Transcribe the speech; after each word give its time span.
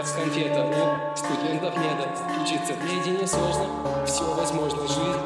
как 0.00 0.14
конфета 0.14 0.64
У 0.64 1.16
студентов 1.16 1.76
нет 1.76 2.08
Учиться 2.42 2.74
наедине 2.74 3.26
сложно 3.26 3.66
Все 4.06 4.34
возможно, 4.34 4.80
жизнь 4.88 5.20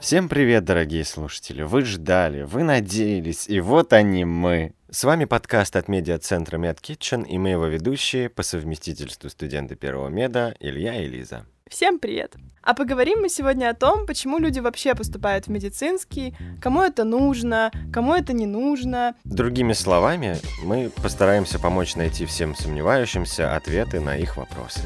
Всем 0.00 0.28
привет, 0.28 0.64
дорогие 0.64 1.02
слушатели! 1.02 1.62
Вы 1.62 1.82
ждали, 1.82 2.42
вы 2.42 2.62
надеялись, 2.62 3.48
и 3.48 3.58
вот 3.60 3.94
они 3.94 4.26
мы. 4.26 4.74
С 4.90 5.04
вами 5.04 5.24
подкаст 5.24 5.76
от 5.76 5.88
медиа-центра 5.88 6.58
MedKitchen 6.58 7.26
и 7.26 7.38
мы 7.38 7.50
его 7.50 7.66
ведущие 7.66 8.28
по 8.28 8.42
совместительству 8.42 9.30
студенты 9.30 9.76
первого 9.76 10.08
меда 10.08 10.54
Илья 10.60 11.02
и 11.02 11.06
Лиза. 11.06 11.46
Всем 11.70 11.98
привет! 11.98 12.34
А 12.62 12.74
поговорим 12.74 13.20
мы 13.20 13.28
сегодня 13.28 13.70
о 13.70 13.74
том, 13.74 14.06
почему 14.06 14.38
люди 14.38 14.58
вообще 14.58 14.94
поступают 14.94 15.46
в 15.46 15.50
медицинский, 15.50 16.34
кому 16.60 16.82
это 16.82 17.04
нужно, 17.04 17.70
кому 17.92 18.14
это 18.14 18.32
не 18.32 18.46
нужно. 18.46 19.14
Другими 19.24 19.72
словами, 19.72 20.36
мы 20.62 20.90
постараемся 21.02 21.58
помочь 21.58 21.96
найти 21.96 22.26
всем 22.26 22.54
сомневающимся 22.54 23.56
ответы 23.56 24.00
на 24.00 24.16
их 24.16 24.36
вопросы. 24.36 24.80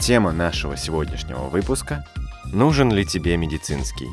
Тема 0.00 0.32
нашего 0.32 0.76
сегодняшнего 0.76 1.48
выпуска– 1.48 2.04
«Нужен 2.52 2.92
ли 2.92 3.04
тебе 3.04 3.36
медицинский?». 3.36 4.08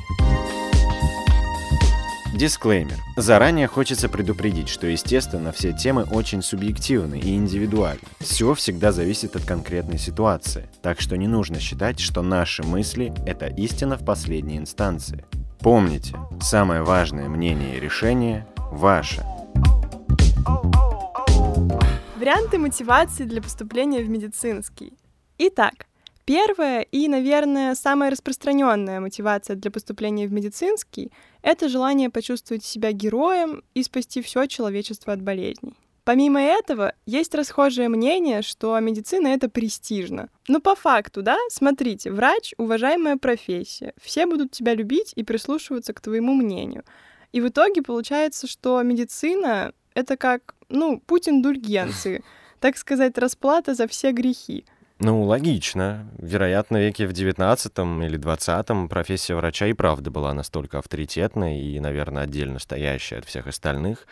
Дисклеймер. 2.34 2.98
Заранее 3.17 3.67
хочется 3.67 4.08
предупредить, 4.08 4.70
что, 4.70 4.88
естественно, 4.88 5.52
все 5.52 5.73
темы 5.73 6.03
очень 6.03 6.41
субъективны 6.41 7.20
и 7.20 7.35
индивидуальны. 7.35 8.02
Все 8.20 8.54
всегда 8.54 8.91
зависит 8.91 9.35
от 9.35 9.44
конкретной 9.44 9.98
ситуации, 9.98 10.70
так 10.81 11.02
что 11.02 11.17
не 11.17 11.27
нужно 11.27 11.59
считать, 11.59 11.99
что 11.99 12.21
наши 12.21 12.63
мысли— 12.63 13.13
это 13.26 13.48
истина 13.48 13.98
в 13.98 14.05
последней 14.05 14.57
инстанции. 14.57 15.26
Помните, 15.59 16.16
самое 16.41 16.84
важное 16.84 17.27
мнение 17.27 17.77
и 17.77 17.80
решение— 17.80 18.48
ваше. 18.71 19.23
Варианты 22.18 22.57
мотивации 22.57 23.26
для 23.26 23.41
поступления 23.41 24.02
в 24.02 24.09
медицинский. 24.09 24.93
Итак, 25.38 25.88
Первая 26.32 26.84
и, 26.84 27.10
наверное, 27.10 27.76
самая 27.76 28.10
распространенная 28.10 29.01
мотивация 29.01 29.57
для 29.57 29.70
поступления 29.70 30.27
в 30.27 30.32
медицинский— 30.32 31.12
это 31.41 31.68
желание 31.68 32.10
почувствовать 32.10 32.63
себя 32.63 32.93
героем 32.93 33.65
и 33.73 33.84
спасти 33.84 34.21
все 34.21 34.46
человечество 34.46 35.12
от 35.12 35.21
болезней. 35.21 35.73
Помимо 36.05 36.40
этого, 36.40 36.93
есть 37.05 37.35
расхожее 37.35 37.90
мнение, 37.90 38.43
что 38.43 38.79
медицина— 38.79 39.27
это 39.35 39.49
престижно. 39.49 40.29
Но 40.48 40.62
по 40.62 40.73
факту, 40.73 41.21
да, 41.21 41.38
смотрите, 41.49 42.10
врач— 42.12 42.54
уважаемая 42.57 43.18
профессия, 43.18 43.93
все 44.01 44.26
будут 44.26 44.51
тебя 44.51 44.73
любить 44.73 45.12
и 45.18 45.26
прислушиваться 45.26 45.93
к 45.93 45.99
твоему 45.99 46.34
мнению. 46.34 46.85
И 47.34 47.41
в 47.41 47.49
итоге 47.49 47.82
получается, 47.82 48.48
что 48.48 48.82
медицина— 48.84 49.73
это 49.95 50.16
как, 50.16 50.55
ну, 50.70 51.01
путь 51.01 51.27
индульгенции, 51.27 52.23
так 52.62 52.77
сказать, 52.77 53.18
расплата 53.18 53.73
за 53.76 53.85
все 53.90 54.13
грехи— 54.13 54.63
ну, 55.04 55.24
логично. 55.24 56.07
Вероятно, 56.20 56.77
веке 56.77 57.07
в 57.07 57.13
19 57.13 57.71
или 58.04 58.18
20 58.18 58.90
профессия 58.90 59.35
врача 59.35 59.66
и 59.66 59.74
правда 59.74 60.12
была 60.12 60.34
настолько 60.34 60.77
авторитетной 60.77 61.60
и, 61.60 61.80
наверное, 61.80 62.24
отдельно 62.24 62.60
стоящей 62.60 63.16
от 63.16 63.26
всех 63.26 63.48
остальных, 63.48 64.06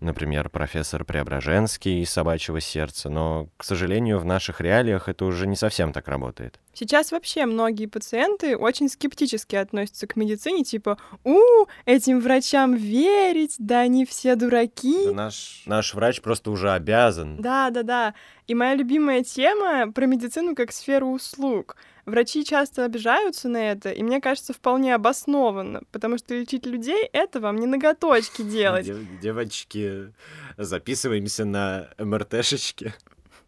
например, 0.00 0.48
профессор 0.48 1.04
Преображенский 1.04 2.02
из 2.02 2.10
«Собачьего 2.10 2.60
сердца», 2.60 3.08
но, 3.08 3.48
к 3.56 3.64
сожалению, 3.64 4.18
в 4.18 4.24
наших 4.24 4.60
реалиях 4.60 5.08
это 5.08 5.24
уже 5.24 5.46
не 5.46 5.56
совсем 5.56 5.92
так 5.92 6.08
работает. 6.08 6.58
Сейчас 6.72 7.12
вообще 7.12 7.46
многие 7.46 7.86
пациенты 7.86 8.56
очень 8.56 8.88
скептически 8.88 9.56
относятся 9.56 10.06
к 10.06 10.16
медицине, 10.16 10.64
типа 10.64 10.98
«У, 11.24 11.38
этим 11.84 12.20
врачам 12.20 12.74
верить, 12.74 13.56
да 13.58 13.80
они 13.80 14.06
все 14.06 14.36
дураки». 14.36 15.06
Да 15.06 15.12
наш, 15.12 15.62
наш 15.66 15.94
врач 15.94 16.20
просто 16.20 16.50
уже 16.50 16.70
обязан. 16.72 17.40
Да-да-да. 17.40 18.14
И 18.46 18.54
моя 18.54 18.74
любимая 18.74 19.22
тема 19.22 19.92
про 19.92 20.06
медицину 20.06 20.54
как 20.54 20.72
сферу 20.72 21.08
услуг— 21.08 21.76
Врачи 22.06 22.44
часто 22.44 22.84
обижаются 22.84 23.48
на 23.48 23.70
это, 23.70 23.90
и 23.90 24.02
мне 24.02 24.20
кажется, 24.20 24.52
вполне 24.52 24.94
обоснованно, 24.94 25.82
потому 25.92 26.18
что 26.18 26.34
лечить 26.34 26.66
людей— 26.66 27.08
это 27.12 27.40
вам 27.40 27.56
не 27.56 27.66
ноготочки 27.66 28.42
делать. 28.42 28.90
Девочки, 29.20 30.12
записываемся 30.56 31.44
на 31.44 31.90
МРТшечки. 31.98 32.94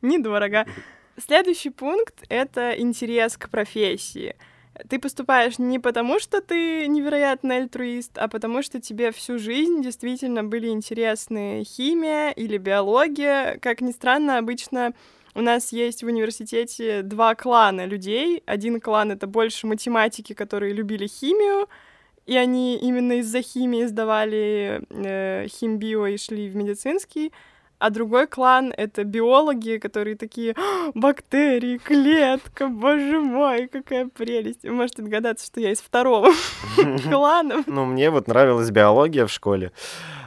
Недорого. 0.03 0.67
Следующий 1.17 1.71
пункт— 1.71 2.15
это 2.29 2.73
интерес 2.73 3.37
к 3.37 3.49
профессии. 3.49 4.37
Ты 4.89 4.99
поступаешь 4.99 5.59
не 5.59 5.79
потому, 5.79 6.19
что 6.19 6.41
ты 6.41 6.87
невероятный 6.87 7.59
альтруист, 7.59 8.17
а 8.17 8.27
потому 8.29 8.63
что 8.63 8.81
тебе 8.81 9.13
всю 9.13 9.39
жизнь 9.39 9.83
действительно 9.83 10.43
были 10.43 10.69
интересны 10.69 11.63
химия 11.65 12.31
или 12.31 12.57
биология. 12.57 13.59
Как 13.61 13.83
ни 13.83 13.93
странно, 13.93 14.39
обычно 14.39 14.95
у 15.35 15.41
нас 15.41 15.73
есть 15.73 16.03
в 16.03 16.07
университете 16.07 17.03
два 17.03 17.35
клана 17.35 17.87
людей. 17.87 18.43
Один 18.47 18.81
клан— 18.81 19.11
это 19.13 19.27
больше 19.27 19.67
математики, 19.67 20.35
которые 20.35 20.75
любили 20.75 21.07
химию, 21.07 21.69
и 22.27 22.37
они 22.37 22.77
именно 22.77 23.15
из-за 23.15 23.43
химии 23.43 23.85
сдавали 23.87 24.83
э, 24.91 25.47
химбио 25.49 26.07
и 26.07 26.17
шли 26.17 26.49
в 26.49 26.57
медицинский. 26.57 27.33
А 27.79 27.91
другой 27.91 28.29
клан— 28.29 28.73
это 28.77 29.03
биологи, 29.03 29.79
которые 29.79 30.15
такие 30.15 30.55
«А, 30.57 30.93
«Бактерии, 30.95 31.79
клетка, 31.79 32.69
боже 32.69 33.19
мой, 33.19 33.67
какая 33.67 34.07
прелесть!» 34.07 34.63
Вы 34.63 34.71
можете 34.71 35.03
догадаться, 35.03 35.47
что 35.47 35.61
я 35.61 35.73
из 35.73 35.81
второго 35.81 36.31
клана. 37.11 37.65
Ну, 37.67 37.85
мне 37.85 38.11
вот 38.11 38.29
нравилась 38.29 38.71
биология 38.71 39.27
в 39.27 39.33
школе, 39.33 39.73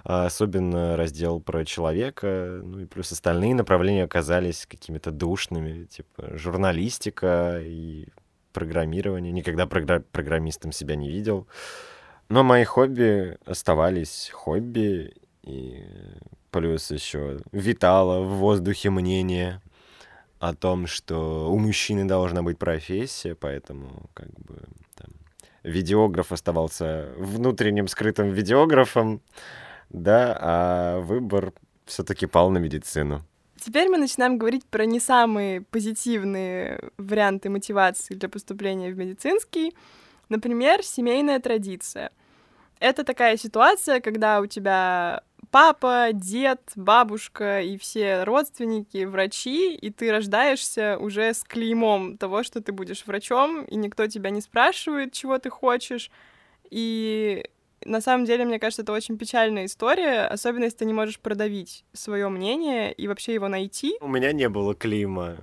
особенно 0.05 0.95
раздел 0.95 1.39
про 1.39 1.65
человека, 1.65 2.61
ну 2.63 2.81
и 2.81 2.85
плюс 2.85 3.11
остальные 3.11 3.55
направления 3.55 4.03
оказались 4.03 4.67
какими-то 4.67 5.09
душными, 5.09 5.85
типа 5.85 6.37
журналистика 6.37 7.59
и 7.63 8.07
программирование. 8.53 9.31
Никогда 9.31 9.65
программистом 9.65 10.71
себя 10.71 10.95
не 10.95 11.09
видел. 11.09 11.47
Но 12.29 12.43
мои 12.43 12.63
хобби 12.63 13.37
оставались 13.45 14.29
хобби, 14.31 15.13
и 15.41 15.83
плюс 16.51 16.91
еще 16.91 17.39
витало 17.51 18.21
в 18.21 18.37
воздухе 18.37 18.91
мнение 18.91 19.59
о 20.39 20.53
том, 20.53 20.85
что 20.85 21.51
у 21.51 21.57
мужчины 21.57 22.05
должна 22.05 22.43
быть 22.43 22.59
профессия, 22.59 23.33
поэтому 23.33 24.03
как 24.13 24.29
бы 24.29 24.59
там, 24.95 25.09
видеограф 25.63 26.31
оставался 26.31 27.09
внутренним 27.17 27.87
скрытым 27.87 28.29
видеографом, 28.29 29.21
да, 29.89 30.37
а 30.39 30.99
выбор 31.01 31.53
все-таки 31.85 32.25
пал 32.25 32.49
на 32.49 32.57
медицину. 32.57 33.21
Теперь 33.59 33.89
мы 33.89 33.97
начинаем 33.97 34.37
говорить 34.37 34.65
про 34.65 34.85
не 34.85 34.99
самые 34.99 35.61
позитивные 35.61 36.79
варианты 36.97 37.49
мотивации 37.49 38.13
для 38.13 38.29
поступления 38.29 38.91
в 38.91 38.97
медицинский. 38.97 39.75
Например, 40.29 40.83
семейная 40.83 41.39
традиция. 41.39 42.11
Это 42.79 43.03
такая 43.03 43.37
ситуация, 43.37 44.01
когда 44.01 44.41
у 44.41 44.45
тебя 44.45 45.23
папа, 45.49 46.09
дед, 46.11 46.59
бабушка 46.75 47.61
и 47.61 47.77
все 47.77 48.23
родственники 48.23 49.05
врачи, 49.05 49.73
и 49.73 49.89
ты 49.89 50.11
рождаешься 50.11 50.97
уже 50.99 51.33
с 51.33 51.43
клеймом 51.43 52.17
того, 52.17 52.43
что 52.43 52.61
ты 52.61 52.73
будешь 52.73 53.05
врачом, 53.05 53.63
и 53.63 53.75
никто 53.77 54.07
тебя 54.07 54.29
не 54.29 54.41
спрашивает, 54.41 55.13
чего 55.13 55.39
ты 55.39 55.49
хочешь. 55.49 56.11
И 56.69 57.45
на 57.85 58.01
самом 58.01 58.25
деле, 58.25 58.45
мне 58.45 58.59
кажется, 58.59 58.81
это 58.81 58.91
очень 58.91 59.17
печальная 59.17 59.65
история, 59.65 60.25
особенно 60.25 60.65
если 60.65 60.79
ты 60.79 60.85
не 60.85 60.93
можешь 60.93 61.19
продавить 61.19 61.85
свое 61.93 62.27
мнение 62.29 62.91
и 62.91 63.07
вообще 63.07 63.33
его 63.33 63.47
найти. 63.47 63.95
У 64.01 64.07
меня 64.07 64.31
не 64.33 64.49
было 64.49 64.75
клима, 64.75 65.37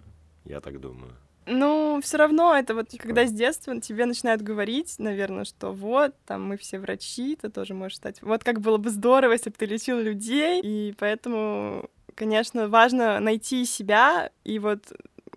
я 0.44 0.60
так 0.60 0.81
думаю. 0.81 1.12
Ну, 1.47 2.00
все 2.02 2.19
равно 2.19 2.54
это 2.54 2.75
вот, 2.75 2.88
типа. 2.88 3.04
когда 3.04 3.26
с 3.26 3.32
детства 3.32 3.81
тебе 3.81 4.06
начинают 4.06 4.42
говорить, 4.42 4.94
наверное, 4.98 5.44
что 5.44 5.72
вот, 5.72 6.14
там, 6.25 6.47
мы 6.47 6.56
все 6.56 6.78
врачи, 6.78 7.36
ты 7.41 7.48
тоже 7.48 7.75
можешь 7.75 7.97
стать. 7.97 8.22
Вот 8.22 8.44
как 8.44 8.60
было 8.60 8.76
бы 8.76 8.91
здорово, 8.91 9.32
если 9.32 9.50
бы 9.50 9.56
ты 9.58 9.66
лечил 9.66 9.98
людей, 9.98 10.60
и 10.62 10.94
поэтому, 10.98 11.91
конечно, 12.14 12.69
важно 12.69 13.19
найти 13.19 13.64
себя 13.64 14.31
и 14.44 14.58
вот 14.61 14.93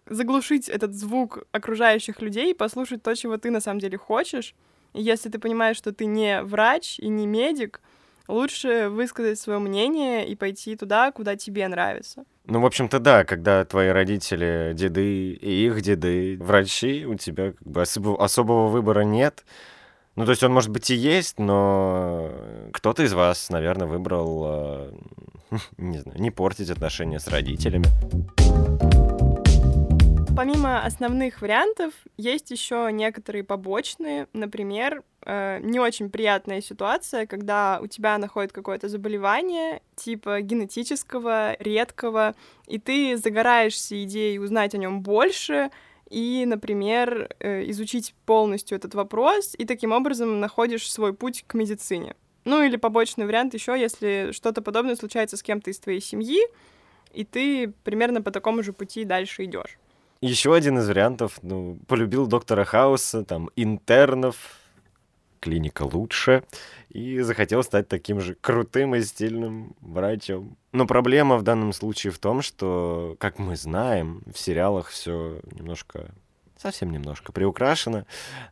заглушить 0.07 0.69
этот 0.69 0.93
звук 0.93 1.47
окружающих 1.51 2.21
людей, 2.21 2.53
послушать 2.53 3.01
то, 3.01 3.15
чего 3.15 3.37
ты 3.37 3.49
на 3.49 3.59
самом 3.59 3.79
деле 3.79 3.97
хочешь. 3.97 4.53
Если 4.95 5.29
ты 5.29 5.39
понимаешь, 5.39 5.77
что 5.77 5.91
ты 5.91 6.05
не 6.05 6.41
врач 6.41 6.99
и 6.99 7.09
не 7.09 7.27
медик, 7.27 7.81
лучше 8.27 8.89
высказать 8.89 9.39
свое 9.39 9.59
мнение 9.59 10.27
и 10.27 10.35
пойти 10.35 10.75
туда, 10.75 11.11
куда 11.11 11.35
тебе 11.35 11.67
нравится. 11.67 12.23
Ну, 12.45 12.61
в 12.61 12.65
общем-то, 12.65 12.99
да, 12.99 13.23
когда 13.23 13.65
твои 13.65 13.89
родители, 13.89 14.71
деды 14.73 15.33
и 15.33 15.65
их 15.65 15.81
деды 15.81 16.37
врачи, 16.39 17.05
у 17.05 17.15
тебя 17.15 17.51
как 17.51 17.67
бы 17.67 17.81
особо, 17.81 18.23
особого 18.23 18.67
выбора 18.67 19.01
нет. 19.01 19.43
Ну, 20.15 20.23
то 20.25 20.31
есть 20.31 20.43
он, 20.43 20.53
может 20.53 20.69
быть, 20.69 20.89
и 20.91 20.95
есть, 20.95 21.39
но 21.39 22.31
кто-то 22.71 23.03
из 23.03 23.13
вас, 23.13 23.49
наверное, 23.49 23.87
выбрал, 23.87 24.43
э, 24.45 24.91
не 25.77 25.97
знаю, 25.97 26.21
не 26.21 26.31
портить 26.31 26.69
отношения 26.69 27.19
с 27.19 27.27
родителями. 27.27 27.87
Помимо 30.45 30.85
основных 30.85 31.41
вариантов, 31.41 31.91
есть 32.17 32.51
еще 32.51 32.89
некоторые 32.91 33.43
побочные. 33.43 34.27
Например, 34.31 35.01
э, 35.23 35.57
не 35.63 35.79
очень 35.79 36.11
приятная 36.11 36.61
ситуация, 36.61 37.25
когда 37.25 37.79
у 37.81 37.87
тебя 37.87 38.15
находит 38.19 38.51
какое-то 38.51 38.87
заболевание, 38.87 39.81
типа 39.95 40.41
генетического, 40.41 41.55
редкого, 41.57 42.35
и 42.67 42.77
ты 42.77 43.17
загораешься 43.17 44.03
идеей 44.03 44.37
узнать 44.37 44.75
о 44.75 44.77
нем 44.77 45.01
больше, 45.01 45.71
и, 46.11 46.43
например, 46.45 47.27
э, 47.39 47.67
изучить 47.71 48.13
полностью 48.27 48.77
этот 48.77 48.93
вопрос, 48.93 49.55
и 49.57 49.65
таким 49.65 49.93
образом 49.93 50.39
находишь 50.39 50.91
свой 50.91 51.15
путь 51.15 51.43
к 51.47 51.55
медицине. 51.55 52.15
Ну 52.43 52.61
или 52.61 52.75
побочный 52.75 53.25
вариант 53.25 53.55
еще, 53.55 53.75
если 53.75 54.29
что-то 54.31 54.61
подобное 54.61 54.95
случается 54.95 55.37
с 55.37 55.41
кем-то 55.41 55.71
из 55.71 55.79
твоей 55.79 56.01
семьи, 56.01 56.39
и 57.13 57.23
ты 57.23 57.73
примерно 57.83 58.21
по 58.21 58.29
такому 58.29 58.61
же 58.61 58.73
пути 58.73 59.05
дальше 59.05 59.45
идешь. 59.45 59.79
Еще 60.21 60.53
один 60.55 60.79
из 60.79 60.87
вариантов, 60.87 61.39
ну, 61.41 61.77
полюбил 61.87 62.27
доктора 62.27 62.63
Хауса, 62.63 63.23
там, 63.23 63.49
интернов, 63.55 64.37
клиника 65.39 65.83
лучше, 65.83 66.43
и 66.89 67.19
захотел 67.21 67.61
стать 67.61 67.87
таким 67.87 68.21
же 68.21 68.35
крутым 68.35 68.95
и 68.95 69.01
стильным 69.01 69.75
врачом. 69.81 70.57
Но 70.71 70.87
проблема 70.87 71.37
в 71.37 71.43
данном 71.43 71.73
случае 71.73 72.11
в 72.11 72.19
том, 72.19 72.41
что, 72.41 73.15
как 73.19 73.37
мы 73.37 73.55
знаем, 73.55 74.23
в 74.33 74.39
сериалах 74.39 74.89
все 74.89 75.39
немножко 75.51 76.11
совсем 76.57 76.89
немножко 76.89 77.31
приукрашено. 77.31 78.05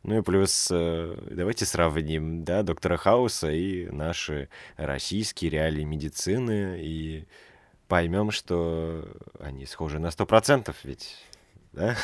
Ну 0.04 0.19
и 0.19 0.21
плюс 0.21 0.68
э, 0.71 1.18
давайте 1.31 1.66
сравним, 1.66 2.44
да, 2.44 2.62
доктора 2.62 2.98
Хауса 2.98 3.50
и 3.50 3.88
наши 3.88 4.50
российские 4.75 5.50
реалии 5.50 5.83
медицины 5.83 6.77
и 6.80 7.25
поймем, 7.88 8.31
что 8.31 9.07
они 9.39 9.66
схожи 9.66 10.00
на 10.00 10.12
сто 10.12 10.25
процентов, 10.25 10.75
ведь 10.83 11.16
да? 11.74 11.96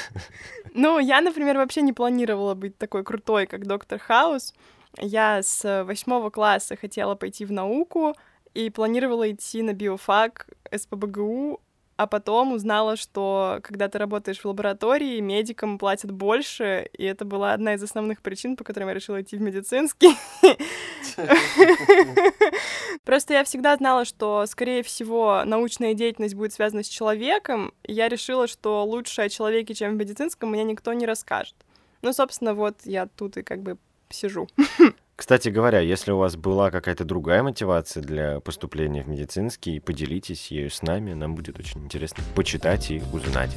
Ну, 0.73 0.99
я, 0.99 1.21
например, 1.21 1.57
вообще 1.57 1.81
не 1.81 1.93
планировала 1.93 2.53
быть 2.53 2.77
такой 2.77 3.03
крутой, 3.03 3.47
как 3.47 3.65
доктор 3.65 3.99
Хаус. 3.99 4.53
Я 4.97 5.41
с 5.41 5.83
восьмого 5.83 6.29
класса 6.29 6.75
хотела 6.75 7.15
пойти 7.15 7.45
в 7.45 7.51
науку 7.51 8.15
и 8.53 8.69
планировала 8.69 9.31
идти 9.31 9.61
на 9.61 9.73
биофак 9.73 10.47
СПБГУ, 10.75 11.61
а 11.99 12.07
потом 12.07 12.53
узнала, 12.53 12.95
что 12.95 13.59
когда 13.61 13.89
ты 13.89 13.97
работаешь 13.97 14.39
в 14.39 14.45
лаборатории, 14.45 15.19
медикам 15.19 15.77
платят 15.77 16.11
больше, 16.11 16.89
и 16.97 17.03
это 17.03 17.25
была 17.25 17.51
одна 17.51 17.73
из 17.73 17.83
основных 17.83 18.21
причин, 18.21 18.55
по 18.55 18.63
которым 18.63 18.87
я 18.87 18.95
решила 18.95 19.21
идти 19.21 19.35
в 19.35 19.41
медицинский. 19.41 20.15
Просто 23.03 23.33
я 23.33 23.43
всегда 23.43 23.75
знала, 23.75 24.05
что, 24.05 24.45
скорее 24.45 24.81
всего, 24.81 25.41
научная 25.43 25.93
деятельность 25.93 26.35
будет 26.35 26.53
связана 26.53 26.83
с 26.83 26.87
человеком, 26.87 27.73
и 27.83 27.91
я 27.91 28.07
решила, 28.07 28.47
что 28.47 28.85
лучше 28.85 29.23
о 29.23 29.27
человеке, 29.27 29.73
чем 29.73 29.91
в 29.91 29.95
медицинском, 29.95 30.51
мне 30.51 30.63
никто 30.63 30.93
не 30.93 31.05
расскажет. 31.05 31.55
Ну, 32.01 32.13
собственно, 32.13 32.53
вот 32.53 32.77
я 32.85 33.07
тут 33.07 33.35
и 33.35 33.43
как 33.43 33.61
бы 33.61 33.77
сижу. 34.09 34.47
Кстати 35.19 35.49
говоря, 35.49 35.81
если 35.81 36.11
у 36.11 36.17
вас 36.17 36.37
была 36.37 36.71
какая-то 36.71 37.03
другая 37.03 37.43
мотивация 37.43 38.01
для 38.01 38.39
поступления 38.39 39.03
в 39.03 39.09
медицинский, 39.09 39.81
поделитесь 39.81 40.49
ею 40.49 40.71
с 40.71 40.81
нами, 40.81 41.11
нам 41.11 41.35
будет 41.35 41.59
очень 41.59 41.83
интересно 41.83 42.23
почитать 42.35 42.89
и 42.89 43.03
узнать. 43.11 43.51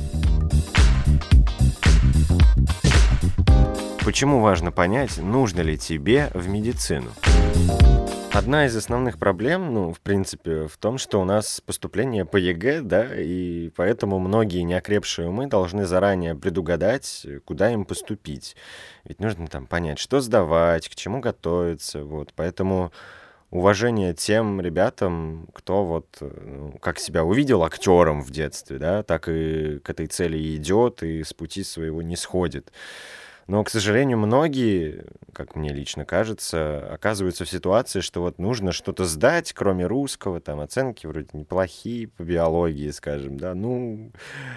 Почему 4.05 4.41
важно 4.41 4.73
понять, 4.73 5.19
нужно 5.19 5.61
ли 5.61 5.79
тебе 5.79 6.33
в 6.35 6.49
медицину? 6.49 7.11
Одна 8.35 8.65
из 8.65 8.75
основных 8.75 9.19
проблем, 9.19 9.75
ну, 9.75 9.93
в 9.93 10.01
принципе, 10.01 10.67
в 10.67 10.79
том, 10.79 10.97
что 10.97 11.21
у 11.21 11.25
нас 11.25 11.61
поступление 11.61 12.25
по 12.25 12.39
ЕГЭ, 12.39 12.81
да, 12.81 13.07
и 13.15 13.69
поэтому 13.77 14.19
многие 14.19 14.63
неокрепшие 14.63 15.29
умы 15.29 15.49
должны 15.49 15.85
заранее 15.85 16.35
предугадать, 16.35 17.27
куда 17.45 17.71
им 17.71 17.85
поступить. 17.85 18.57
Ведь 19.05 19.21
нужно 19.21 19.49
там 19.49 19.67
понять, 19.67 19.99
что 19.99 20.23
сдавать, 20.23 20.89
к 20.89 20.95
чему 20.95 21.21
готовиться, 21.21 22.05
вот. 22.05 22.33
Поэтому 22.35 22.91
уважение 23.51 24.15
тем 24.15 24.63
ребятам, 24.63 25.47
кто 25.53 25.85
вот 25.85 26.07
ну, 26.23 26.73
как 26.81 26.99
себя 26.99 27.25
увидел 27.25 27.63
актером 27.63 28.23
в 28.23 28.31
детстве, 28.31 28.79
да, 28.79 29.03
так 29.03 29.29
и 29.29 29.79
к 29.81 29.91
этой 29.91 30.07
цели 30.07 30.57
идет 30.57 31.03
и 31.03 31.23
с 31.23 31.35
пути 31.35 31.63
своего 31.63 32.01
не 32.01 32.17
сходит. 32.17 32.73
Но, 33.47 33.65
к 33.65 33.71
сожалению, 33.71 34.19
многие, 34.19 35.05
как 35.33 35.57
мне 35.57 35.71
лично 35.71 36.05
кажется, 36.05 36.93
оказываются 36.93 37.45
в 37.45 37.51
ситуации, 37.51 38.01
что 38.01 38.23
вот 38.23 38.39
нужно 38.39 38.73
что-то 38.73 39.05
сдать, 39.05 39.53
кроме 39.53 39.87
русского, 39.87 40.41
там 40.41 40.61
оценки 40.61 41.07
вроде 41.07 41.29
неплохие 41.33 42.09
по 42.09 42.23
биологии, 42.23 42.91
скажем, 42.91 43.37
да, 43.39 43.55
ну, 43.55 44.13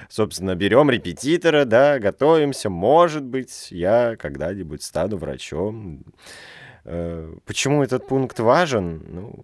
собственно, 0.09 0.55
берем 0.55 0.89
репетитора, 0.89 1.65
да, 1.65 1.99
готовимся, 1.99 2.69
может 2.69 3.23
быть, 3.23 3.71
я 3.71 4.15
когда-нибудь 4.17 4.83
стану 4.83 5.17
врачом. 5.17 6.05
Э, 6.83 7.35
почему 7.45 7.83
этот 7.83 8.07
пункт 8.07 8.39
важен? 8.39 9.03
Ну, 9.07 9.43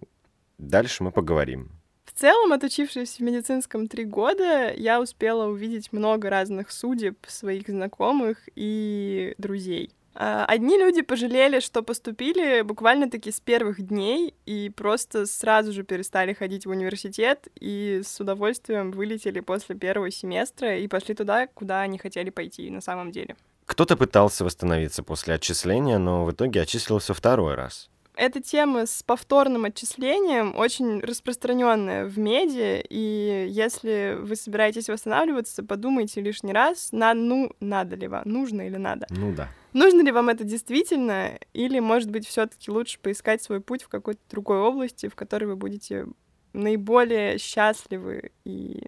дальше 0.58 1.02
мы 1.02 1.10
поговорим. 1.10 1.81
Целом, 2.22 2.52
отучившись 2.52 3.16
в 3.16 3.20
медицинском 3.20 3.88
три 3.88 4.04
года, 4.04 4.72
я 4.74 5.00
успела 5.00 5.48
увидеть 5.48 5.92
много 5.92 6.30
разных 6.30 6.70
судеб 6.70 7.18
своих 7.26 7.66
знакомых 7.66 8.38
и 8.54 9.34
друзей. 9.38 9.90
А, 10.14 10.44
одни 10.44 10.78
люди 10.78 11.02
пожалели, 11.02 11.58
что 11.58 11.82
поступили 11.82 12.62
буквально-таки 12.62 13.32
с 13.32 13.40
первых 13.40 13.84
дней 13.84 14.34
и 14.46 14.70
просто 14.70 15.26
сразу 15.26 15.72
же 15.72 15.82
перестали 15.82 16.32
ходить 16.32 16.64
в 16.64 16.70
университет 16.70 17.48
и 17.58 18.02
с 18.04 18.20
удовольствием 18.20 18.92
вылетели 18.92 19.40
после 19.40 19.74
первого 19.74 20.12
семестра 20.12 20.78
и 20.78 20.86
пошли 20.86 21.16
туда, 21.16 21.48
куда 21.48 21.80
они 21.80 21.98
хотели 21.98 22.30
пойти 22.30 22.70
на 22.70 22.80
самом 22.80 23.10
деле. 23.10 23.34
Кто-то 23.66 23.96
пытался 23.96 24.44
восстановиться 24.44 25.02
после 25.02 25.34
отчисления, 25.34 25.98
но 25.98 26.24
в 26.24 26.30
итоге 26.30 26.60
отчислился 26.60 27.14
второй 27.14 27.56
раз 27.56 27.90
эта 28.14 28.40
тема 28.40 28.86
с 28.86 29.02
повторным 29.02 29.64
отчислением 29.64 30.56
очень 30.56 31.00
распространенная 31.00 32.06
в 32.06 32.18
медиа, 32.18 32.82
и 32.88 33.46
если 33.48 34.18
вы 34.20 34.36
собираетесь 34.36 34.88
восстанавливаться, 34.88 35.62
подумайте 35.62 36.20
лишний 36.20 36.52
раз, 36.52 36.90
на, 36.92 37.14
ну, 37.14 37.52
надо 37.60 37.96
ли 37.96 38.08
вам, 38.08 38.22
нужно 38.26 38.66
или 38.66 38.76
надо. 38.76 39.06
Ну 39.10 39.32
да. 39.34 39.48
Нужно 39.72 40.02
ли 40.02 40.12
вам 40.12 40.28
это 40.28 40.44
действительно, 40.44 41.38
или, 41.54 41.78
может 41.78 42.10
быть, 42.10 42.26
все 42.26 42.46
таки 42.46 42.70
лучше 42.70 42.98
поискать 43.00 43.42
свой 43.42 43.60
путь 43.60 43.82
в 43.82 43.88
какой-то 43.88 44.20
другой 44.30 44.58
области, 44.58 45.08
в 45.08 45.14
которой 45.14 45.44
вы 45.46 45.56
будете 45.56 46.06
наиболее 46.52 47.38
счастливы 47.38 48.32
и 48.44 48.82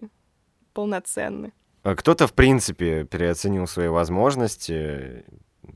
полноценны. 0.73 1.53
А 1.81 1.95
кто-то, 1.95 2.27
в 2.27 2.33
принципе, 2.33 3.05
переоценил 3.05 3.65
свои 3.67 3.87
возможности, 3.87 5.23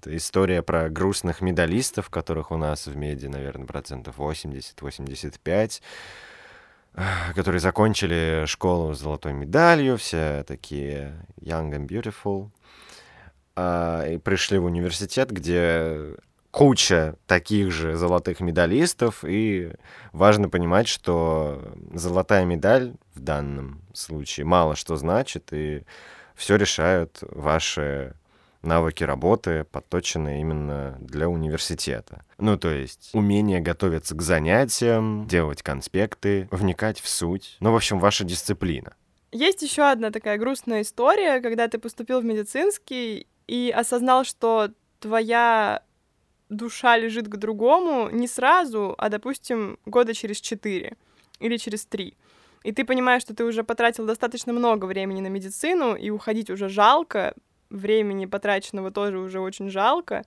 история 0.07 0.61
про 0.61 0.89
грустных 0.89 1.41
медалистов, 1.41 2.09
которых 2.09 2.51
у 2.51 2.57
нас 2.57 2.87
в 2.87 2.95
меди, 2.95 3.27
наверное, 3.27 3.65
процентов 3.65 4.17
80-85, 4.17 5.81
которые 7.35 7.59
закончили 7.59 8.43
школу 8.45 8.93
с 8.93 8.99
золотой 8.99 9.33
медалью, 9.33 9.97
все 9.97 10.43
такие 10.47 11.25
young 11.41 11.71
and 11.71 11.87
beautiful, 11.87 12.49
а, 13.55 14.05
и 14.07 14.17
пришли 14.17 14.57
в 14.57 14.65
университет, 14.65 15.31
где 15.31 16.15
куча 16.51 17.15
таких 17.27 17.71
же 17.71 17.95
золотых 17.95 18.39
медалистов, 18.39 19.23
и 19.23 19.73
важно 20.11 20.49
понимать, 20.49 20.87
что 20.87 21.73
золотая 21.93 22.45
медаль 22.45 22.93
в 23.13 23.19
данном 23.19 23.81
случае 23.93 24.45
мало 24.45 24.75
что 24.75 24.95
значит, 24.95 25.49
и 25.51 25.83
все 26.35 26.55
решают 26.55 27.19
ваши 27.21 28.15
навыки 28.61 29.03
работы, 29.03 29.65
подточенные 29.71 30.41
именно 30.41 30.97
для 30.99 31.29
университета. 31.29 32.25
Ну, 32.37 32.57
то 32.57 32.69
есть 32.69 33.09
умение 33.13 33.59
готовиться 33.59 34.15
к 34.15 34.21
занятиям, 34.21 35.27
делать 35.27 35.61
конспекты, 35.61 36.47
вникать 36.51 36.99
в 36.99 37.07
суть. 37.07 37.57
Ну, 37.59 37.71
в 37.71 37.75
общем, 37.75 37.99
ваша 37.99 38.23
дисциплина. 38.23 38.93
Есть 39.31 39.61
еще 39.61 39.83
одна 39.83 40.11
такая 40.11 40.37
грустная 40.37 40.81
история, 40.81 41.39
когда 41.39 41.67
ты 41.67 41.77
поступил 41.77 42.19
в 42.21 42.25
медицинский 42.25 43.27
и 43.47 43.73
осознал, 43.75 44.23
что 44.23 44.69
твоя 44.99 45.83
душа 46.49 46.97
лежит 46.97 47.27
к 47.27 47.35
другому 47.37 48.09
не 48.09 48.27
сразу, 48.27 48.95
а, 48.97 49.09
допустим, 49.09 49.77
года 49.85 50.13
через 50.13 50.41
четыре 50.41 50.95
или 51.39 51.57
через 51.57 51.85
три. 51.85 52.15
И 52.63 52.71
ты 52.71 52.83
понимаешь, 52.83 53.21
что 53.21 53.33
ты 53.33 53.45
уже 53.45 53.63
потратил 53.63 54.05
достаточно 54.05 54.51
много 54.51 54.85
времени 54.85 55.21
на 55.21 55.27
медицину, 55.27 55.95
и 55.95 56.09
уходить 56.09 56.49
уже 56.49 56.67
жалко, 56.67 57.33
времени 57.69 58.25
потраченного 58.25 58.91
тоже 58.91 59.17
уже 59.17 59.39
очень 59.39 59.69
жалко. 59.69 60.23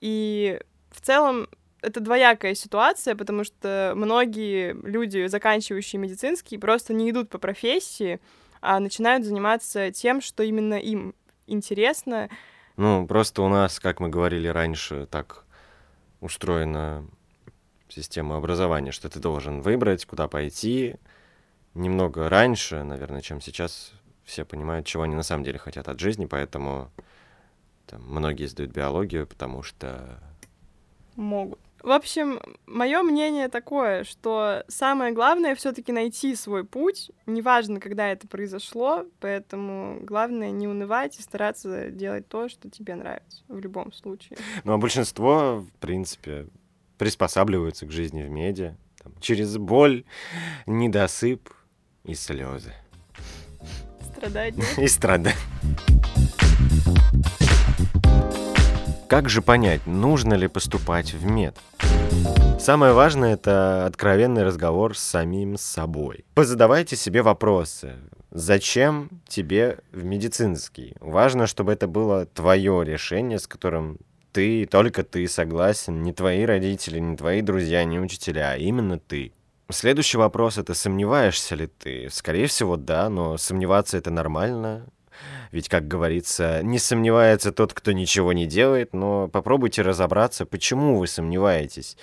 И 0.00 0.60
в 0.90 1.00
целом 1.00 1.48
это 1.82 2.00
двоякая 2.00 2.54
ситуация, 2.54 3.14
потому 3.14 3.44
что 3.44 3.92
многие 3.94 4.72
люди, 4.86 5.26
заканчивающие 5.26 6.00
медицинский, 6.00 6.58
просто 6.58 6.92
не 6.92 7.10
идут 7.10 7.30
по 7.30 7.38
профессии, 7.38 8.20
а 8.60 8.80
начинают 8.80 9.24
заниматься 9.24 9.90
тем, 9.92 10.20
что 10.20 10.42
именно 10.42 10.74
им 10.74 11.14
интересно. 11.46 12.28
Ну, 12.76 13.06
просто 13.06 13.42
у 13.42 13.48
нас, 13.48 13.78
как 13.78 14.00
мы 14.00 14.08
говорили 14.08 14.48
раньше, 14.48 15.06
так 15.10 15.44
устроена 16.20 17.06
система 17.88 18.36
образования, 18.36 18.90
что 18.90 19.08
ты 19.08 19.20
должен 19.20 19.60
выбрать, 19.60 20.04
куда 20.04 20.28
пойти, 20.28 20.96
немного 21.74 22.28
раньше, 22.28 22.82
наверное, 22.82 23.20
чем 23.20 23.40
сейчас 23.40 23.92
все 24.26 24.44
понимают, 24.44 24.86
чего 24.86 25.04
они 25.04 25.14
на 25.14 25.22
самом 25.22 25.44
деле 25.44 25.58
хотят 25.58 25.88
от 25.88 25.98
жизни, 25.98 26.26
поэтому 26.26 26.90
там, 27.86 28.02
многие 28.02 28.46
сдают 28.46 28.72
биологию, 28.72 29.26
потому 29.26 29.62
что 29.62 30.20
могут. 31.14 31.58
В 31.82 31.90
общем, 31.90 32.40
мое 32.66 33.02
мнение 33.02 33.48
такое, 33.48 34.02
что 34.02 34.64
самое 34.66 35.12
главное 35.12 35.54
все-таки 35.54 35.92
найти 35.92 36.34
свой 36.34 36.64
путь, 36.64 37.12
неважно, 37.26 37.78
когда 37.78 38.08
это 38.08 38.26
произошло, 38.26 39.06
поэтому 39.20 40.00
главное 40.00 40.50
не 40.50 40.66
унывать 40.66 41.16
и 41.20 41.22
стараться 41.22 41.90
делать 41.90 42.26
то, 42.28 42.48
что 42.48 42.68
тебе 42.68 42.96
нравится 42.96 43.44
в 43.46 43.60
любом 43.60 43.92
случае. 43.92 44.36
Ну 44.64 44.72
а 44.72 44.78
большинство, 44.78 45.60
в 45.60 45.70
принципе, 45.78 46.48
приспосабливаются 46.98 47.86
к 47.86 47.92
жизни 47.92 48.24
в 48.24 48.30
медиа 48.30 48.76
там, 49.00 49.12
через 49.20 49.56
боль, 49.56 50.04
недосып 50.66 51.54
и 52.02 52.14
слезы. 52.14 52.74
Страдать. 54.16 54.54
И 54.78 54.88
страдать. 54.88 55.36
Как 59.08 59.28
же 59.28 59.42
понять, 59.42 59.86
нужно 59.86 60.34
ли 60.34 60.48
поступать 60.48 61.12
в 61.12 61.24
мед? 61.26 61.56
Самое 62.58 62.92
важное— 62.92 63.34
это 63.34 63.86
откровенный 63.86 64.42
разговор 64.42 64.96
с 64.96 65.00
самим 65.00 65.56
собой. 65.58 66.24
Позадавайте 66.34 66.96
себе 66.96 67.22
вопросы. 67.22 67.96
Зачем 68.30 69.10
тебе 69.28 69.78
в 69.92 70.02
медицинский? 70.02 70.96
Важно, 71.00 71.46
чтобы 71.46 71.72
это 71.72 71.86
было 71.86 72.26
твое 72.26 72.84
решение, 72.84 73.38
с 73.38 73.46
которым 73.46 73.98
ты, 74.32 74.66
только 74.66 75.04
ты 75.04 75.28
согласен, 75.28 76.02
не 76.02 76.12
твои 76.12 76.44
родители, 76.44 76.98
не 76.98 77.16
твои 77.16 77.42
друзья, 77.42 77.84
не 77.84 78.00
учителя, 78.00 78.52
а 78.52 78.56
именно 78.56 78.98
ты. 78.98 79.32
Следующий 79.68 80.16
вопрос— 80.16 80.58
это 80.58 80.74
сомневаешься 80.74 81.56
ли 81.56 81.66
ты? 81.66 82.08
Скорее 82.10 82.46
всего, 82.46 82.76
да, 82.76 83.08
но 83.08 83.36
сомневаться— 83.36 83.96
это 83.98 84.10
нормально. 84.10 84.86
Ведь, 85.50 85.68
как 85.68 85.88
говорится, 85.88 86.60
не 86.62 86.78
сомневается 86.78 87.50
тот, 87.50 87.74
кто 87.74 87.90
ничего 87.90 88.32
не 88.32 88.46
делает, 88.46 88.92
но 88.94 89.26
попробуйте 89.26 89.82
разобраться, 89.82 90.46
почему 90.46 90.98
вы 90.98 91.08
сомневаетесь. 91.08 91.96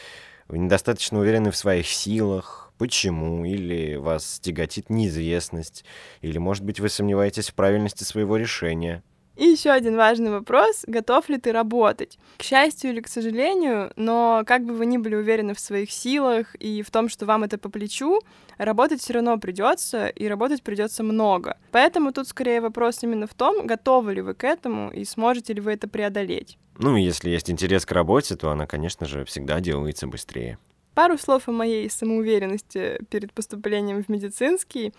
Вы 0.49 0.57
недостаточно 0.57 1.19
уверены 1.19 1.51
в 1.51 1.55
своих 1.55 1.87
силах, 1.87 2.73
почему, 2.77 3.45
или 3.45 3.95
вас 3.95 4.41
тяготит 4.41 4.89
неизвестность, 4.89 5.85
или, 6.21 6.37
может 6.39 6.65
быть, 6.65 6.81
вы 6.81 6.89
сомневаетесь 6.89 7.49
в 7.49 7.53
правильности 7.53 8.03
своего 8.03 8.35
решения. 8.35 9.03
И 9.35 9.45
еще 9.45 9.71
один 9.71 9.97
важный 9.97 10.29
вопрос, 10.29 10.83
готов 10.85 11.27
ли 11.27 11.37
ты 11.37 11.51
работать? 11.51 12.19
К 12.37 12.43
счастью 12.43 12.91
или 12.91 13.01
к 13.01 13.07
сожалению, 13.07 13.91
но 13.95 14.43
как 14.45 14.63
бы 14.63 14.73
вы 14.73 14.85
ни 14.85 14.97
были 14.97 15.15
уверены 15.15 15.55
в 15.55 15.59
своих 15.59 15.91
силах 15.91 16.53
и 16.55 16.83
в 16.83 16.91
том, 16.91 17.09
что 17.09 17.25
вам 17.25 17.43
это 17.43 17.57
по 17.57 17.69
плечу, 17.69 18.21
работать 18.57 19.01
все 19.01 19.13
равно 19.13 19.39
придется, 19.39 20.07
и 20.07 20.27
работать 20.27 20.61
придется 20.61 21.03
много. 21.03 21.57
Поэтому 21.71 22.11
тут 22.11 22.27
скорее 22.27 22.61
вопрос 22.61 23.01
именно 23.01 23.25
в 23.25 23.33
том, 23.33 23.65
готовы 23.65 24.13
ли 24.13 24.21
вы 24.21 24.35
к 24.35 24.43
этому 24.43 24.91
и 24.91 25.03
сможете 25.03 25.53
ли 25.53 25.61
вы 25.61 25.71
это 25.73 25.87
преодолеть. 25.87 26.57
Ну, 26.77 26.95
если 26.95 27.29
есть 27.29 27.49
интерес 27.49 27.85
к 27.85 27.91
работе, 27.91 28.35
то 28.35 28.51
она, 28.51 28.67
конечно 28.67 29.07
же, 29.07 29.25
всегда 29.25 29.59
делается 29.59 30.07
быстрее. 30.07 30.57
Пару 30.93 31.17
слов 31.17 31.47
о 31.47 31.51
моей 31.51 31.89
самоуверенности 31.89 32.99
перед 33.09 33.33
поступлением 33.33 34.03
в 34.03 34.09
медицинский. 34.09 34.93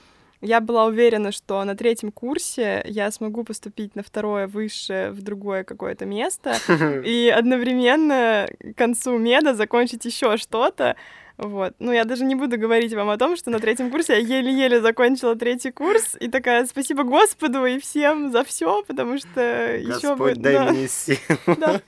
Я 0.45 0.61
была 0.61 0.85
уверена, 0.85 1.33
что 1.33 1.65
на 1.65 1.75
третьем 1.75 2.13
курсе 2.13 2.83
я 2.87 3.11
смогу 3.11 3.45
поступить 3.45 3.97
на 3.97 4.03
второе 4.03 4.47
высшее 4.47 5.11
в 5.11 5.23
другое 5.23 5.65
какое-то 5.65 6.05
место 6.05 6.57
и 7.05 7.33
одновременно 7.35 8.47
к 8.61 8.75
концу 8.75 9.17
меда 9.17 9.55
закончить 9.55 10.05
еще 10.05 10.37
что-то. 10.37 10.97
Вот. 11.39 11.75
Ну, 11.79 11.93
я 11.93 12.05
даже 12.05 12.25
не 12.25 12.35
буду 12.35 12.59
говорить 12.59 12.93
вам 12.93 13.09
о 13.09 13.17
том, 13.17 13.37
что 13.37 13.51
на 13.51 13.59
третьем 13.59 13.91
курсе 13.91 14.21
я 14.21 14.39
еле-еле 14.39 14.83
закончила 14.83 15.35
третий 15.35 15.73
курс, 15.73 16.15
и 16.21 16.29
такая 16.29 16.65
спасибо 16.67 17.03
Господу 17.05 17.65
и 17.65 17.81
всем 17.81 18.31
за 18.31 18.45
все, 18.45 18.85
потому 18.85 19.19
что 19.19 19.41
еще 19.77 20.15
бы... 20.15 20.35
дай 20.37 20.55
да, 20.55 20.71
мне 20.71 20.87
сил. 20.89 21.17
Да, 21.47 21.81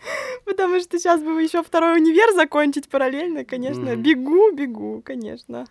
потому 0.46 0.80
что 0.80 0.98
сейчас 0.98 1.22
бы 1.22 1.40
еще 1.42 1.62
второй 1.62 1.98
универ 1.98 2.34
закончить 2.34 2.88
параллельно, 2.88 3.44
конечно. 3.44 3.90
Mm. 3.90 3.96
Бегу, 3.96 4.50
бегу, 4.52 5.02
конечно. 5.04 5.66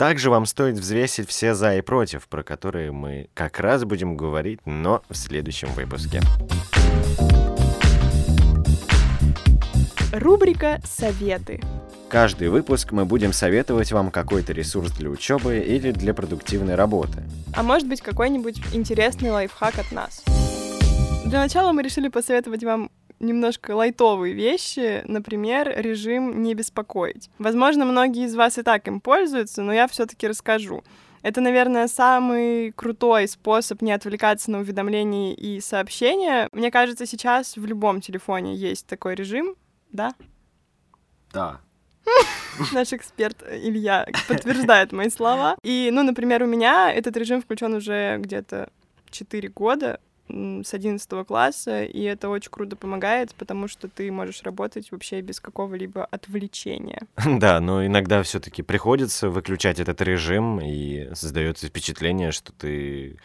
Также 0.00 0.30
вам 0.30 0.46
стоит 0.46 0.78
взвесить 0.78 1.28
все 1.28 1.54
за 1.54 1.76
и 1.76 1.82
против, 1.82 2.26
про 2.26 2.42
которые 2.42 2.90
мы 2.90 3.28
как 3.34 3.60
раз 3.60 3.84
будем 3.84 4.16
говорить, 4.16 4.60
но 4.64 5.02
в 5.10 5.14
следующем 5.14 5.68
выпуске. 5.74 6.22
Рубрика 10.14 10.80
«Советы». 10.86 11.60
Каждый 12.08 12.48
выпуск 12.48 12.92
мы 12.92 13.04
будем 13.04 13.34
советовать 13.34 13.92
вам 13.92 14.10
какой-то 14.10 14.54
ресурс 14.54 14.90
для 14.92 15.10
учебы 15.10 15.58
или 15.58 15.90
для 15.92 16.14
продуктивной 16.14 16.76
работы. 16.76 17.22
А 17.54 17.62
может 17.62 17.86
быть 17.86 18.00
какой-нибудь 18.00 18.58
интересный 18.72 19.30
лайфхак 19.30 19.80
от 19.80 19.92
нас. 19.92 20.24
Для 21.26 21.40
начала 21.40 21.72
мы 21.72 21.82
решили 21.82 22.08
посоветовать 22.08 22.64
вам 22.64 22.90
немножко 23.20 23.76
лайтовые 23.76 24.34
вещи, 24.34 25.02
например, 25.06 25.72
режим 25.76 26.42
«не 26.42 26.54
беспокоить». 26.54 27.30
Возможно, 27.38 27.84
многие 27.84 28.24
из 28.24 28.34
вас 28.34 28.58
и 28.58 28.62
так 28.62 28.88
им 28.88 29.00
пользуются, 29.00 29.62
но 29.62 29.72
я 29.72 29.86
все 29.86 30.06
таки 30.06 30.26
расскажу. 30.26 30.82
Это, 31.22 31.40
наверное, 31.42 31.86
самый 31.86 32.72
крутой 32.72 33.28
способ 33.28 33.82
не 33.82 33.92
отвлекаться 33.92 34.50
на 34.50 34.60
уведомления 34.60 35.34
и 35.34 35.60
сообщения. 35.60 36.48
Мне 36.52 36.70
кажется, 36.70 37.04
сейчас 37.04 37.56
в 37.56 37.66
любом 37.66 38.00
телефоне 38.00 38.54
есть 38.54 38.86
такой 38.86 39.14
режим, 39.14 39.54
да? 39.92 40.14
Да. 41.32 41.60
Наш 42.72 42.92
эксперт 42.94 43.42
Илья 43.50 44.06
подтверждает 44.28 44.92
мои 44.92 45.10
слова. 45.10 45.56
И, 45.62 45.90
ну, 45.92 46.02
например, 46.02 46.42
у 46.42 46.46
меня 46.46 46.90
этот 46.90 47.16
режим 47.18 47.42
включен 47.42 47.74
уже 47.74 48.16
где-то 48.18 48.70
4 49.10 49.48
года 49.50 50.00
с 50.64 50.74
11 50.74 51.26
класса, 51.26 51.84
и 51.84 52.02
это 52.02 52.28
очень 52.28 52.50
круто 52.50 52.76
помогает, 52.76 53.34
потому 53.34 53.68
что 53.68 53.88
ты 53.88 54.10
можешь 54.10 54.42
работать 54.42 54.90
вообще 54.92 55.20
без 55.20 55.40
какого-либо 55.40 56.04
отвлечения. 56.04 57.02
Да, 57.40 57.60
но 57.60 57.86
иногда 57.86 58.22
все-таки 58.22 58.62
приходится 58.62 59.30
выключать 59.30 59.80
этот 59.80 60.00
режим, 60.02 60.60
и 60.60 61.08
создается 61.14 61.68
впечатление, 61.68 62.32
что 62.32 62.52
ты 62.52 63.16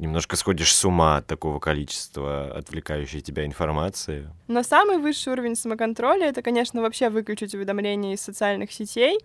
немножко 0.00 0.36
сходишь 0.36 0.74
с 0.74 0.84
ума 0.84 1.18
от 1.18 1.26
такого 1.26 1.60
количества 1.60 2.56
отвлекающей 2.56 3.20
тебя 3.20 3.44
информации. 3.44 4.28
Но 4.48 4.62
самый 4.62 4.98
высший 4.98 5.32
уровень 5.32 5.54
самоконтроля— 5.54 6.26
это, 6.28 6.42
конечно, 6.42 6.80
вообще 6.80 7.10
выключить 7.10 7.54
уведомления 7.54 8.14
из 8.14 8.20
социальных 8.20 8.72
сетей, 8.72 9.18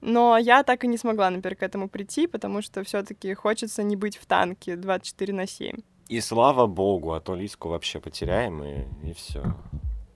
но 0.00 0.38
я 0.38 0.62
так 0.62 0.84
и 0.84 0.86
не 0.86 0.98
смогла, 0.98 1.30
например, 1.30 1.56
к 1.56 1.62
этому 1.62 1.88
прийти, 1.88 2.26
потому 2.26 2.62
что 2.62 2.84
все 2.84 3.02
таки 3.02 3.34
хочется 3.34 3.82
не 3.82 3.96
быть 3.96 4.16
в 4.16 4.26
танке 4.26 4.76
24 4.76 5.32
на 5.32 5.46
7. 5.46 5.76
И 6.08 6.22
слава 6.22 6.66
богу, 6.66 7.12
а 7.12 7.20
то 7.20 7.34
Лиску 7.34 7.68
вообще 7.68 8.00
потеряем, 8.00 8.64
и, 8.64 8.86
и 9.10 9.12
все. 9.12 9.54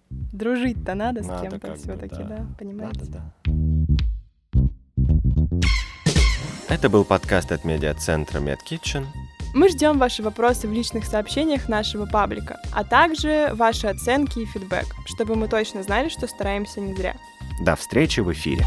Дружить-то 0.08 0.94
надо, 0.94 1.22
надо 1.22 1.38
с 1.38 1.50
кем-то 1.50 1.74
все-таки, 1.74 2.22
да. 2.22 2.38
да, 2.38 2.46
понимаете? 2.58 3.00
Надо, 3.00 3.12
да. 3.12 3.34
Это 6.70 6.88
был 6.88 7.04
подкаст 7.04 7.52
от 7.52 7.64
медиацентра 7.64 8.40
MedKitchen. 8.40 9.04
Мы 9.54 9.68
ждем 9.68 9.98
ваши 9.98 10.22
вопросы 10.22 10.66
в 10.66 10.72
личных 10.72 11.04
сообщениях 11.04 11.68
нашего 11.68 12.06
паблика, 12.06 12.58
а 12.72 12.84
также 12.84 13.50
ваши 13.52 13.86
оценки 13.86 14.38
и 14.38 14.46
фидбэк, 14.46 14.86
чтобы 15.04 15.36
мы 15.36 15.46
точно 15.46 15.82
знали, 15.82 16.08
что 16.08 16.26
стараемся 16.26 16.80
не 16.80 16.94
зря. 16.94 17.16
До 17.60 17.76
встречи 17.76 18.20
в 18.20 18.32
эфире. 18.32 18.64